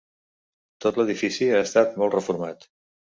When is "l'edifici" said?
1.01-1.49